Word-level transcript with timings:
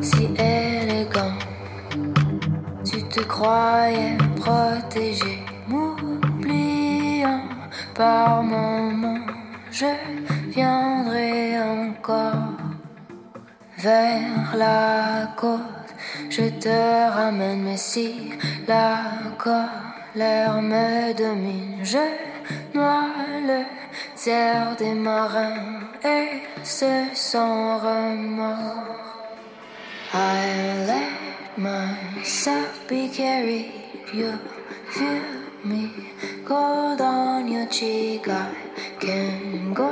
si 0.00 0.24
élégant. 0.38 1.36
Tu 2.84 3.02
te 3.04 3.20
croyais 3.20 4.16
protégé, 4.36 5.42
m'oubliant 5.68 7.42
par 7.94 8.42
moments. 8.42 9.26
Je 9.70 9.86
viendrai 10.48 11.58
encore 11.60 12.56
vers 13.78 14.56
la 14.56 15.28
côte. 15.36 15.60
Je 16.28 16.48
te 16.64 17.10
ramène, 17.16 17.62
mais 17.62 17.76
si 17.76 18.32
la 18.66 19.02
colère 19.38 20.60
me 20.62 21.12
domine, 21.14 21.78
je 21.82 22.04
noie 22.74 23.06
le 23.46 23.79
tiers 24.22 24.76
des 24.76 24.92
marins 24.92 25.80
et 26.04 26.42
ce 26.62 27.06
sans 27.14 27.78
remords. 27.78 28.98
I 30.12 30.84
let 30.86 31.56
myself 31.56 32.86
be 32.86 33.08
carried, 33.08 33.72
you 34.12 34.32
feel 34.90 35.22
me 35.64 35.90
cold 36.44 37.00
on 37.00 37.48
your 37.48 37.66
cheek. 37.70 38.28
I 38.28 38.52
can 39.00 39.72
go 39.72 39.88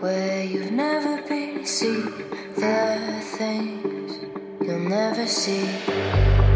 where 0.00 0.44
you've 0.44 0.72
never 0.72 1.20
been, 1.28 1.66
see 1.66 2.04
the 2.56 3.20
things 3.36 4.12
you'll 4.62 4.88
never 4.88 5.26
see. 5.26 6.47